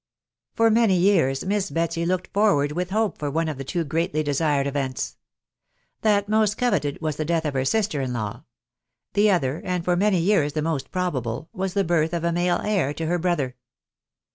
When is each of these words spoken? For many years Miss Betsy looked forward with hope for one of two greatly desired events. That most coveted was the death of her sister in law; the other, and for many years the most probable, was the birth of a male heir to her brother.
For 0.55 0.71
many 0.71 0.97
years 0.97 1.45
Miss 1.45 1.69
Betsy 1.69 2.07
looked 2.07 2.33
forward 2.33 2.71
with 2.71 2.89
hope 2.89 3.19
for 3.19 3.29
one 3.29 3.47
of 3.47 3.63
two 3.63 3.83
greatly 3.83 4.23
desired 4.23 4.65
events. 4.65 5.15
That 6.01 6.27
most 6.27 6.57
coveted 6.57 6.99
was 7.01 7.17
the 7.17 7.23
death 7.23 7.45
of 7.45 7.53
her 7.53 7.65
sister 7.65 8.01
in 8.01 8.11
law; 8.11 8.45
the 9.13 9.29
other, 9.29 9.61
and 9.63 9.85
for 9.85 9.95
many 9.95 10.17
years 10.19 10.53
the 10.53 10.63
most 10.63 10.89
probable, 10.89 11.49
was 11.53 11.75
the 11.75 11.83
birth 11.83 12.13
of 12.13 12.23
a 12.23 12.31
male 12.31 12.61
heir 12.63 12.95
to 12.95 13.05
her 13.05 13.19
brother. 13.19 13.55